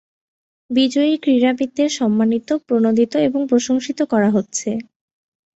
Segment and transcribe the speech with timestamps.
[0.69, 4.69] বিজয়ী ক্রীড়াবিদদের সম্মানিত, প্রণোদিত, এবং প্রশংসিত করা হচ্ছে।